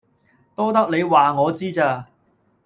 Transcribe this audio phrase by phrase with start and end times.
[0.55, 2.07] 多得你話我知咋